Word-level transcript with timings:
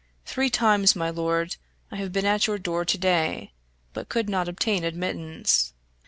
Three 0.25 0.49
times, 0.49 0.95
my 0.95 1.11
lord, 1.11 1.57
I 1.91 1.97
have 1.97 2.11
been 2.11 2.25
at 2.25 2.47
your 2.47 2.57
door 2.57 2.85
to 2.85 2.97
day, 2.97 3.51
but 3.93 4.09
could 4.09 4.29
not 4.29 4.47
obtain 4.49 4.83
admittance. 4.83 5.73